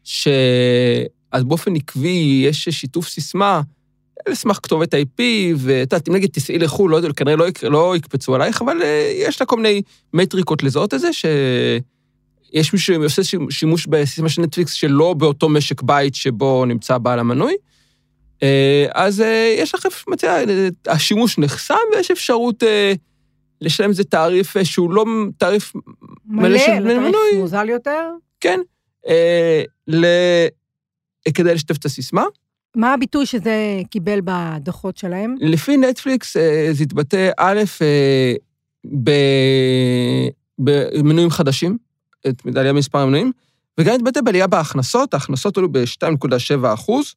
שאז 0.05 1.45
באופן 1.45 1.77
עקבי 1.77 2.43
יש 2.47 2.69
שיתוף 2.69 3.09
סיסמה, 3.09 3.61
על 4.27 4.35
סמך 4.35 4.59
כתובת 4.63 4.95
IP, 4.95 5.23
ואת 5.57 5.93
יודעת, 5.93 6.09
אם 6.09 6.15
נגיד 6.15 6.31
תסעי 6.33 6.59
לחו"ל, 6.59 6.91
לא 6.91 6.97
יודע, 6.97 7.13
כנראה 7.13 7.37
לא, 7.37 7.47
לא 7.63 7.97
יקפצו 7.97 8.35
עלייך, 8.35 8.63
אבל 8.63 8.83
אה, 8.83 9.13
יש 9.17 9.41
לה 9.41 9.47
כל 9.47 9.57
מיני 9.57 9.83
מטריקות 10.15 10.63
לזהות 10.63 10.95
את 10.95 11.01
זה, 11.01 11.13
שיש 11.13 12.73
מישהו 12.73 12.81
שעושה 12.81 13.23
שימוש 13.51 13.87
בסיסמה 13.87 14.29
של 14.29 14.43
נטפליקס 14.43 14.73
שלא 14.73 15.15
באותו 15.15 15.49
משק 15.49 15.83
בית 15.83 16.15
שבו 16.15 16.65
נמצא 16.65 16.99
בעל 16.99 17.19
המנוי. 17.19 17.55
אה, 18.43 18.87
אז 18.95 19.21
אה, 19.21 19.55
יש 19.59 19.75
לך, 19.75 19.87
מציע, 20.09 20.37
השימוש 20.87 21.39
נחסם 21.39 21.75
ויש 21.93 22.11
אפשרות 22.11 22.63
לשלם 23.61 23.89
איזה 23.89 24.05
תעריף 24.05 24.63
שהוא 24.63 24.91
לא 24.91 25.05
תעריף 25.39 25.73
מלא 26.27 26.59
של 26.59 26.81
בני 26.81 26.95
מנוי. 26.95 27.13
תעריף 27.13 27.35
מוזל 27.37 27.69
יותר? 27.69 28.11
כן, 28.41 28.61
ל... 29.89 30.07
כדי 31.35 31.55
לשתף 31.55 31.77
את 31.77 31.85
הסיסמה. 31.85 32.25
מה 32.77 32.95
הביטוי 32.95 33.27
שזה 33.27 33.81
קיבל 33.91 34.21
בדוחות 34.25 34.97
שלהם? 34.97 35.35
לפי 35.41 35.77
נטפליקס 35.77 36.37
זה 36.73 36.83
התבטא, 36.83 37.31
א', 37.39 37.63
במנויים 40.59 41.31
חדשים, 41.31 41.79
את 42.29 42.43
עלייה 42.57 42.73
במספר 42.73 42.99
המנויים, 42.99 43.33
וגם 43.81 43.95
התבטא 43.95 44.21
בעלייה 44.21 44.47
בהכנסות, 44.47 45.15
ההכנסות 45.15 45.59
עלו 45.59 45.73
ב-2.7 45.73 46.75
אחוז, 46.75 47.15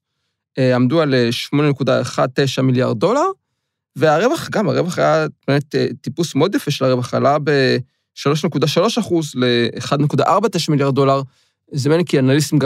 עמדו 0.76 1.02
על 1.02 1.14
8.19 1.56 2.62
מיליארד 2.62 3.00
דולר, 3.00 3.26
והרווח, 3.96 4.50
גם 4.50 4.70
הרווח 4.70 5.00
היה 5.00 5.26
באמת 5.48 5.76
טיפוס 6.02 6.36
מאוד 6.36 6.56
יפה 6.56 6.72
של 6.72 6.86
הרווח, 6.86 7.14
עלה 7.14 7.40
ב-3.3 7.40 9.00
אחוז 9.00 9.36
ל-1.49 9.36 10.60
מיליארד 10.70 10.96
דולר. 10.96 11.22
זה 11.72 11.90
מעניין 11.90 12.06
כי 12.06 12.20
אנליסטים 12.20 12.60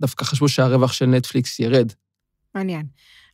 דווקא 0.00 0.24
חשבו 0.24 0.48
שהרווח 0.48 0.92
של 0.92 1.06
נטפליקס 1.06 1.60
ירד. 1.60 1.92
מעניין. 2.54 2.86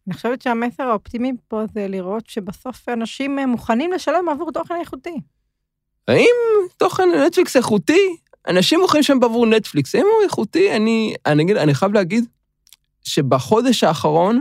אני 0.07 0.15
חושבת 0.15 0.43
שהמסר 0.43 0.83
האופטימי 0.83 1.33
פה 1.49 1.63
זה 1.75 1.89
לראות 1.89 2.27
שבסוף 2.27 2.89
אנשים 2.89 3.39
מוכנים 3.39 3.93
לשלם 3.93 4.29
עבור 4.29 4.53
תוכן 4.53 4.75
איכותי. 4.81 5.21
האם 6.09 6.35
תוכן 6.77 7.09
נטפליקס 7.27 7.57
איכותי? 7.57 8.17
אנשים 8.49 8.81
מוכנים 8.81 9.01
לשלם 9.01 9.21
בעבור 9.21 9.47
נטפליקס. 9.47 9.95
האם 9.95 10.05
הוא 10.05 10.25
איכותי? 10.25 10.77
אני, 10.77 11.15
אני, 11.27 11.43
אני, 11.43 11.61
אני 11.61 11.75
חייב 11.75 11.93
להגיד 11.93 12.25
שבחודש 13.09 13.85
האחרון, 13.85 14.41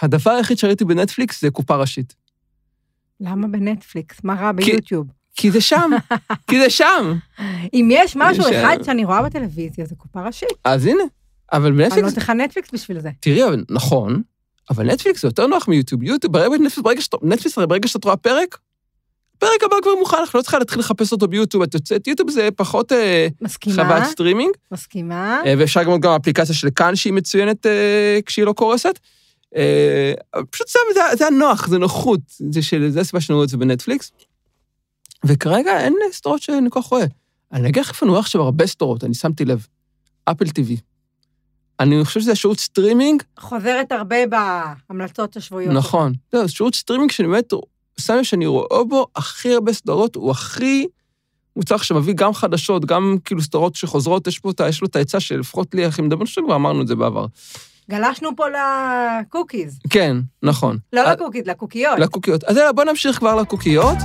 הדבר 0.00 0.30
היחיד 0.30 0.58
שראיתי 0.58 0.84
בנטפליקס 0.84 1.40
זה 1.40 1.50
קופה 1.50 1.76
ראשית. 1.76 2.14
למה 3.20 3.48
בנטפליקס? 3.48 4.20
מה 4.24 4.34
רע 4.34 4.52
ביוטיוב? 4.52 5.06
כי 5.36 5.50
זה 5.50 5.60
שם, 5.60 5.90
כי 6.50 6.58
זה 6.58 6.70
שם. 6.70 7.18
אם 7.74 7.88
יש 7.92 8.16
משהו 8.16 8.44
אחד 8.50 8.76
שאני 8.82 9.04
רואה 9.04 9.22
בטלוויזיה, 9.22 9.86
זה 9.86 9.94
קופה 9.94 10.22
ראשית. 10.22 10.48
אז 10.64 10.86
הנה, 10.86 11.02
אבל 11.52 11.72
בנטפליקס... 11.72 11.92
אני 11.92 12.02
לא 12.02 12.10
צריכה 12.10 12.34
נטפליקס 12.34 12.70
בשביל 12.72 13.00
זה. 13.00 13.10
תראי, 13.20 13.56
נכון, 13.70 14.22
אבל 14.70 14.92
נטפליקס 14.92 15.22
זה 15.22 15.28
יותר 15.28 15.46
נוח 15.46 15.68
מיוטיוב. 15.68 16.02
יוטיוב, 16.02 16.32
ברגע 16.32 17.00
שאתה, 17.00 17.16
נטפליקס, 17.22 17.58
ברגע 17.58 17.88
שאת 17.88 18.04
רואה 18.04 18.16
פרק, 18.16 18.58
פרק 19.38 19.62
הבא 19.62 19.76
כבר 19.82 19.94
מוכן, 19.98 20.16
אנחנו 20.16 20.36
לא 20.36 20.42
צריכה 20.42 20.58
להתחיל 20.58 20.80
לחפש 20.80 21.12
אותו 21.12 21.28
ביוטיוב, 21.28 21.62
את 21.62 21.74
יוצאת, 21.74 22.06
יוטיוב 22.06 22.30
זה 22.30 22.48
פחות 22.56 22.92
מסכימה, 23.40 23.84
חוויית 23.84 24.04
סטרימינג. 24.04 24.54
מסכימה. 24.72 25.42
ואפשר 25.58 25.82
גם 25.82 26.00
גם 26.00 26.12
אפליקציה 26.12 26.54
של 26.54 26.68
כאן 26.76 26.96
שהיא 26.96 27.12
מצוינת 27.12 27.66
כשהיא 28.26 28.44
לא 28.44 28.52
קורסת. 28.52 28.98
פשוט 30.50 30.68
זה, 30.68 30.78
זה, 30.94 31.00
זה 31.16 31.26
הנוח, 31.26 31.68
זה 31.68 31.78
נוחות, 31.78 32.20
זה, 32.28 32.62
של, 32.62 32.90
זה 32.90 33.00
הסיבה 33.00 33.20
שאני 33.20 33.34
רואה 33.34 33.44
את 33.44 33.48
זה 33.48 33.56
בנטפליקס. 33.56 34.12
וכרגע 35.24 35.80
אין 35.80 35.94
סדרות 36.12 36.42
שאני 36.42 36.70
כל 36.70 36.82
כך 36.82 36.86
רואה. 36.88 37.04
אני 37.52 37.68
אגיד 37.68 37.82
לך 37.82 37.88
איפה 37.88 38.06
אני 38.06 38.10
רואה 38.10 38.20
עכשיו 38.20 38.42
הרבה 38.42 38.66
סדרות, 38.66 39.04
אני 39.04 39.14
שמתי 39.14 39.44
לב. 39.44 39.66
Apple 40.24 40.48
TV. 40.48 40.76
אני 41.80 42.04
חושב 42.04 42.20
שזה 42.20 42.34
שירות 42.34 42.60
סטרימינג. 42.60 43.22
חוזרת 43.38 43.92
הרבה 43.92 44.16
בהמלצות 44.26 45.36
השבועיות. 45.36 45.74
נכון. 45.74 46.12
זה 46.32 46.48
שירות 46.48 46.74
סטרימינג 46.74 47.10
שאני 47.10 47.28
באמת 47.28 47.52
לב 48.08 48.22
שאני 48.22 48.46
רואה 48.46 48.84
בו 48.84 49.06
הכי 49.16 49.54
הרבה 49.54 49.72
סדרות, 49.72 50.16
הוא 50.16 50.30
הכי 50.30 50.86
מוצלח 51.56 51.82
שמביא 51.82 52.14
גם 52.14 52.34
חדשות, 52.34 52.84
גם 52.84 53.16
כאילו 53.24 53.42
סדרות 53.42 53.74
שחוזרות, 53.74 54.26
יש, 54.26 54.38
פה, 54.38 54.50
יש 54.68 54.80
לו 54.80 54.88
את 54.88 54.96
העצה 54.96 55.20
שלפחות 55.20 55.74
לי, 55.74 55.84
הכי 55.84 56.02
מדברים 56.02 56.26
שכבר 56.26 56.54
אמרנו 56.54 56.82
את 56.82 56.88
זה 56.88 56.94
בעבר. 56.94 57.26
גלשנו 57.90 58.30
פה 58.36 58.44
ל 58.48 58.62
cookies. 58.62 59.78
כן, 59.90 60.16
נכון. 60.42 60.78
לא 60.92 61.02
ל 61.10 61.14
cookies, 61.14 61.46
לקוקיות. 61.46 61.98
לקוקיות. 61.98 62.44
אז 62.44 62.56
יאללה, 62.56 62.72
בוא 62.72 62.84
נמשיך 62.84 63.18
כבר 63.18 63.34
לקוקיות. 63.34 63.96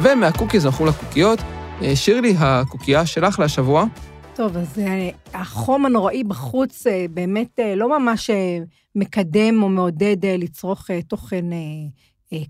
ומה 0.00 0.20
cookies 0.20 0.66
אנחנו 0.66 0.86
לקוקיות. 0.86 1.38
שירלי, 1.94 2.34
הקוקייה 2.38 3.06
שלך 3.06 3.38
להשבוע 3.38 3.84
טוב, 4.34 4.56
אז 4.56 4.78
אה, 4.78 5.10
החום 5.34 5.86
הנוראי 5.86 6.24
בחוץ 6.24 6.86
אה, 6.86 7.06
באמת 7.10 7.60
אה, 7.60 7.74
לא 7.74 7.98
ממש 7.98 8.30
מקדם 8.94 9.62
או 9.62 9.68
מעודד 9.68 10.26
לצרוך 10.26 10.90
תוכן 11.08 11.44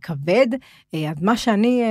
כבד. 0.03 0.47
אז 0.93 1.23
מה 1.23 1.37
שאני 1.37 1.83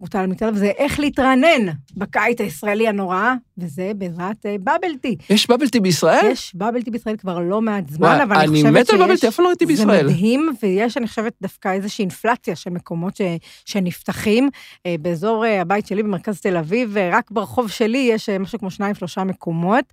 מוטל 0.00 0.26
מתערב 0.26 0.56
זה 0.56 0.66
איך 0.66 1.00
להתרענן 1.00 1.72
בקיץ 1.96 2.40
הישראלי 2.40 2.88
הנורא, 2.88 3.34
וזה 3.58 3.92
בעזרת 3.96 4.46
אה, 4.46 4.56
בבל 4.58 4.96
טי. 5.00 5.16
יש 5.30 5.50
בבלטי 5.50 5.80
בישראל? 5.80 6.26
יש 6.32 6.52
בבל 6.54 6.82
טי 6.82 6.90
בישראל 6.90 7.16
כבר 7.16 7.38
לא 7.38 7.60
מעט 7.60 7.88
זמן, 7.88 8.08
וואי, 8.08 8.22
אבל 8.22 8.36
אני 8.36 8.46
אני 8.46 8.56
חושבת 8.56 8.72
מת 8.72 8.90
על 8.90 8.96
שיש... 8.96 9.06
בבל 9.06 9.16
טי, 9.16 9.28
אף 9.28 9.34
פעם 9.36 9.44
לא 9.44 9.48
ראיתי 9.48 9.66
בישראל. 9.66 10.06
זה 10.06 10.12
מדהים, 10.12 10.50
ויש, 10.62 10.96
אני 10.96 11.06
חושבת, 11.06 11.32
דווקא 11.42 11.72
איזושהי 11.72 12.02
אינפלציה 12.02 12.56
של 12.56 12.70
מקומות 12.70 13.16
ש, 13.16 13.20
שנפתחים. 13.64 14.50
אה, 14.86 14.94
באזור 15.00 15.44
אה, 15.44 15.60
הבית 15.60 15.86
שלי 15.86 16.02
במרכז 16.02 16.40
תל 16.40 16.56
אביב, 16.56 16.96
אה, 16.96 17.10
רק 17.12 17.30
ברחוב 17.30 17.70
שלי 17.70 18.08
יש 18.12 18.28
אה, 18.28 18.38
משהו 18.38 18.58
כמו 18.58 18.70
שניים, 18.70 18.94
שלושה 18.94 19.24
מקומות. 19.24 19.84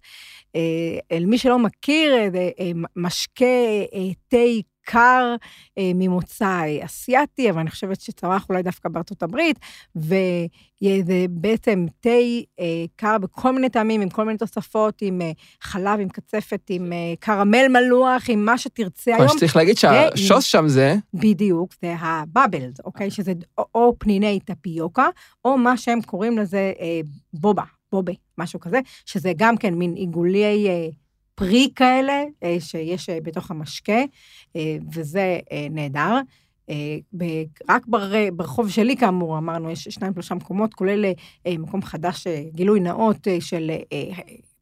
אה, 0.55 0.61
אל 1.11 1.25
מי 1.25 1.37
שלא 1.37 1.59
מכיר, 1.59 2.13
אה, 2.15 2.27
אה, 2.59 2.71
משקה 2.95 3.45
אה, 3.93 4.09
תה 4.27 4.37
קר 4.89 5.35
אה, 5.77 5.91
ממוצא 5.95 6.61
אסיאתי, 6.85 7.49
אבל 7.49 7.59
אני 7.59 7.69
חושבת 7.69 8.01
שצמח 8.01 8.45
אולי 8.49 8.63
דווקא 8.63 8.89
בארצות 8.89 9.23
הברית, 9.23 9.59
וזה 9.95 11.25
בעצם 11.29 11.85
תה 11.99 12.09
אה, 12.59 12.85
קר 12.95 13.17
בכל 13.17 13.53
מיני 13.53 13.69
טעמים, 13.69 14.01
עם 14.01 14.09
כל 14.09 14.25
מיני 14.25 14.37
תוספות, 14.37 15.01
עם 15.01 15.21
אה, 15.21 15.31
חלב, 15.61 15.99
עם 15.99 16.09
קצפת, 16.09 16.61
עם 16.69 16.93
אה, 16.93 17.13
קרמל 17.19 17.67
מלוח, 17.69 18.29
עם 18.29 18.45
מה 18.45 18.57
שתרצה 18.57 19.15
היום. 19.15 19.29
שצריך 19.29 19.55
להגיד 19.55 19.77
שהשוס 19.77 20.43
שם 20.43 20.67
זה, 20.67 20.95
בדיוק, 21.13 21.73
זה 21.81 21.95
הבאבלס, 21.99 22.79
אוקיי? 22.85 23.11
שזה 23.11 23.33
או, 23.57 23.65
או 23.75 23.95
פניני 23.99 24.39
טפיוקה, 24.45 25.07
או 25.45 25.57
מה 25.57 25.77
שהם 25.77 26.01
קוראים 26.01 26.37
לזה 26.37 26.71
אה, 26.79 26.99
בובה, 27.33 27.63
בובה, 27.91 28.13
משהו 28.37 28.59
כזה, 28.59 28.79
שזה 29.05 29.31
גם 29.37 29.57
כן 29.57 29.73
מין 29.73 29.93
עיגולי 29.93 30.67
אה, 30.67 30.87
פרי 31.37 31.69
כאלה, 31.75 32.23
אה, 32.43 32.57
שיש 32.59 33.09
אה, 33.09 33.17
בתוך 33.23 33.51
המשקה, 33.51 34.01
אה, 34.55 34.77
וזה 34.93 35.39
נהדר. 35.71 36.19
רק 37.69 37.85
בר, 37.87 38.11
ברחוב 38.33 38.69
שלי, 38.69 38.97
כאמור, 38.97 39.37
אמרנו, 39.37 39.71
יש 39.71 39.83
שניים, 39.83 40.13
שלושה 40.13 40.35
מקומות, 40.35 40.73
כולל 40.73 41.05
מקום 41.47 41.81
חדש, 41.81 42.27
גילוי 42.53 42.79
נאות 42.79 43.27
של 43.39 43.71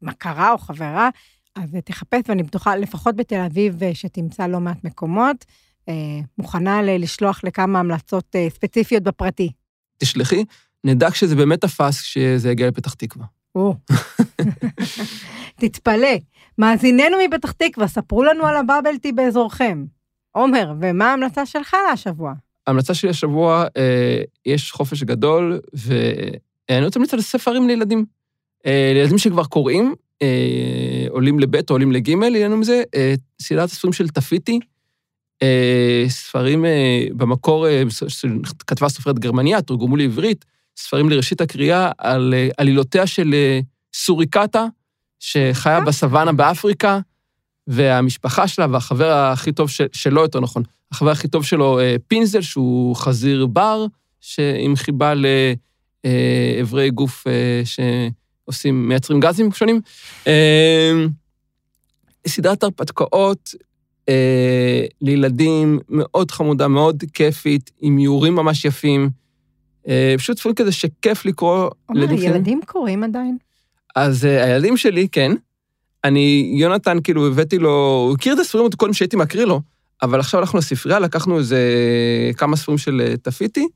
מכרה 0.02 0.52
או 0.52 0.58
חברה, 0.58 1.08
אז 1.54 1.76
תחפש, 1.84 2.20
ואני 2.28 2.42
בטוחה, 2.42 2.76
לפחות 2.76 3.16
בתל 3.16 3.40
אביב, 3.46 3.80
שתמצא 3.94 4.46
לא 4.46 4.60
מעט 4.60 4.84
מקומות. 4.84 5.44
מוכנה 6.38 6.82
לשלוח 6.82 7.40
לכמה 7.44 7.80
המלצות 7.80 8.36
ספציפיות 8.48 9.02
בפרטי. 9.02 9.50
תשלחי, 9.98 10.44
נדע 10.84 11.10
כשזה 11.10 11.36
באמת 11.36 11.60
תפס 11.60 12.00
כשזה 12.00 12.50
יגיע 12.50 12.68
לפתח 12.68 12.94
תקווה. 12.94 13.35
או. 13.56 13.74
תתפלא. 15.60 16.16
מאזיננו 16.58 17.16
מפתח 17.28 17.52
תקווה, 17.52 17.88
ספרו 17.88 18.24
לנו 18.24 18.46
על 18.46 18.56
הבאבל 18.56 18.96
טי 19.02 19.12
באזורכם. 19.12 19.84
עומר, 20.32 20.72
ומה 20.80 21.10
ההמלצה 21.10 21.46
שלך 21.46 21.76
להשבוע? 21.90 22.32
ההמלצה 22.66 22.94
שלי 22.94 23.10
השבוע, 23.10 23.66
אה, 23.76 24.22
יש 24.46 24.72
חופש 24.72 25.02
גדול, 25.02 25.60
ואני 25.74 26.84
רוצה 26.84 26.98
להמליץ 26.98 27.14
על 27.14 27.20
ספרים 27.20 27.68
לילדים. 27.68 28.04
אה, 28.66 28.90
לילדים 28.94 29.18
שכבר 29.18 29.44
קוראים, 29.44 29.94
אה, 30.22 31.06
עולים 31.08 31.40
לב' 31.40 31.54
או 31.56 31.60
עולים 31.70 31.92
לג', 31.92 32.10
לנו 32.10 32.56
מזה, 32.56 32.82
אה, 32.94 33.14
סדרת 33.42 33.70
הספרים 33.70 33.92
של 33.92 34.08
תפיתי, 34.08 34.60
אה, 35.42 36.04
ספרים 36.08 36.64
אה, 36.64 37.06
במקור, 37.16 37.66
אה, 37.68 37.82
כתבה 38.66 38.88
סופרת 38.88 39.18
גרמניה, 39.18 39.62
תורגמו 39.62 39.96
לעברית, 39.96 40.44
ספרים 40.76 41.10
לראשית 41.10 41.40
הקריאה 41.40 41.90
על 41.98 42.34
אה, 42.36 42.48
עלילותיה 42.58 43.06
של 43.06 43.34
אה, 43.34 43.60
סוריקטה, 43.94 44.66
שחיה 45.18 45.80
בסוואנה 45.80 46.32
באפריקה, 46.32 46.98
והמשפחה 47.66 48.48
שלה 48.48 48.66
והחבר 48.70 49.12
הכי 49.12 49.52
טוב 49.52 49.70
של, 49.70 49.86
שלו, 49.92 50.22
יותר 50.22 50.40
נכון, 50.40 50.62
החבר 50.92 51.10
הכי 51.10 51.28
טוב 51.28 51.44
שלו, 51.44 51.80
אה, 51.80 51.96
פינזל, 52.08 52.40
שהוא 52.40 52.96
חזיר 52.96 53.46
בר, 53.46 53.86
עם 54.64 54.76
חיבה 54.76 55.12
לאיברי 56.04 56.90
גוף 56.90 57.24
שעושים, 57.64 58.88
מייצרים 58.88 59.20
גזים 59.20 59.52
שונים. 59.52 59.80
סדרת 62.26 62.62
הרפתקאות 62.62 63.54
לילדים 65.00 65.78
מאוד 65.88 66.30
חמודה, 66.30 66.68
מאוד 66.68 67.04
כיפית, 67.12 67.70
עם 67.80 67.98
איורים 67.98 68.34
ממש 68.34 68.64
יפים. 68.64 69.10
אה, 69.88 70.14
פשוט 70.18 70.38
ספרים 70.38 70.54
כזה 70.54 70.72
שכיף 70.72 71.24
לקרוא 71.24 71.70
עומר, 71.86 72.00
לילדים 72.00 72.16
קטנים. 72.16 72.34
ילדים 72.34 72.60
קוראים 72.66 73.04
עדיין? 73.04 73.36
אז 73.96 74.24
uh, 74.24 74.44
הילדים 74.44 74.76
שלי, 74.76 75.08
כן. 75.12 75.32
אני, 76.04 76.54
יונתן, 76.58 76.98
כאילו, 77.04 77.26
הבאתי 77.26 77.58
לו, 77.58 78.04
הוא 78.06 78.14
הכיר 78.14 78.34
את 78.34 78.38
הספרים 78.38 78.62
עוד 78.62 78.74
קודם 78.74 78.92
שהייתי 78.92 79.16
מקריא 79.16 79.44
לו, 79.44 79.60
אבל 80.02 80.20
עכשיו 80.20 80.40
הלכנו 80.40 80.58
לספרייה, 80.58 80.98
לקחנו 80.98 81.38
איזה 81.38 81.60
כמה 82.36 82.56
ספרים 82.56 82.78
של 82.78 83.02
אה, 83.06 83.16
תפיתי, 83.16 83.66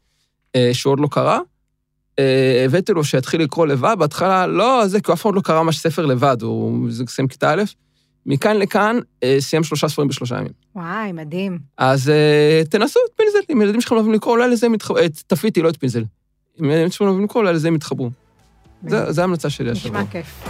שהוא 0.72 0.90
עוד 0.90 1.00
לא 1.00 1.08
קרא. 1.10 1.38
הבאתי 2.64 2.92
לו 2.92 3.04
שיתחיל 3.04 3.42
לקרוא 3.42 3.66
לבד, 3.66 3.96
בהתחלה, 3.98 4.46
לא, 4.46 4.86
זה, 4.86 5.00
כי 5.00 5.10
הוא 5.10 5.14
אף 5.14 5.22
פעם 5.22 5.34
לא 5.34 5.40
קרא 5.40 5.62
ממש 5.62 5.78
ספר 5.78 6.06
לבד, 6.06 6.42
הוא 6.42 6.90
זה 6.90 7.04
סיים 7.08 7.28
כיתה 7.28 7.52
א'. 7.52 7.62
מכאן 8.26 8.56
לכאן, 8.56 8.98
uh, 8.98 9.24
סיים 9.38 9.64
שלושה 9.64 9.88
ספרים 9.88 10.08
בשלושה 10.08 10.36
ימים. 10.36 10.52
וואי, 10.76 11.12
מדהים. 11.12 11.58
אז 11.78 12.08
uh, 12.08 12.68
תנסו 12.68 13.00
את 13.08 13.16
פינזל, 13.16 13.38
אם 13.52 13.62
ילדים 13.62 13.80
שלכם 13.80 13.94
לא 13.94 14.00
אוהבים 14.00 14.14
לקרוא, 14.14 14.36
אולי 14.36 14.50
לזה 14.50 14.66
הם 14.66 14.74
יתחברו, 14.74 14.98
את 15.04 15.22
תפיתי, 15.26 15.62
לא 15.62 15.68
את 15.68 15.76
פינזל. 15.76 16.04
אם 16.60 16.64
ילדים 16.64 16.90
שלכם 16.90 17.04
לא 17.04 17.10
אוהבים 17.10 17.24
לקרוא, 17.24 17.42
אולי 17.42 17.54
לזה 17.54 17.68
הם 17.68 17.74
יתחברו. 17.74 18.10
זה 18.86 19.20
ההמלצה 19.20 19.50
שלי 19.50 19.70
השבוע. 19.70 20.00
נשמע 20.00 20.10
כיף. 20.10 20.44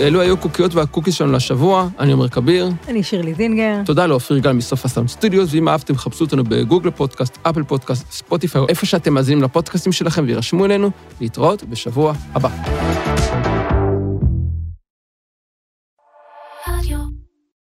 אלו 0.00 0.20
היו 0.20 0.36
קוקיות 0.36 0.74
וה 0.74 0.83
cookies 0.83 1.14
שלנו 1.14 1.32
לשבוע, 1.32 1.88
אני 1.98 2.12
עומר 2.12 2.28
כביר. 2.28 2.70
אני 2.88 3.02
שירלי 3.02 3.34
זינגר. 3.34 3.76
תודה 3.84 4.06
לאופיר 4.06 4.38
גל 4.38 4.52
מסוף 4.52 4.84
הסאונד 4.84 5.08
סטודיוס, 5.08 5.54
ואם 5.54 5.68
אהבתם, 5.68 5.96
חפשו 5.96 6.24
אותנו 6.24 6.44
בגוגל 6.44 6.90
פודקאסט, 6.90 7.38
אפל 7.42 7.62
פודקאסט, 7.62 8.12
ספוטיפיי, 8.12 8.60
או 8.60 8.68
איפה 8.68 8.86
שאתם 8.86 9.14
מאזינים 9.14 9.42
לפודקאסטים 9.44 9.92
שלכם 9.92 10.24
וירשמו 10.26 10.64
אלינו. 10.64 10.90
להתראות 11.20 11.64
בשבוע 11.64 12.12
הבא. 12.34 13.51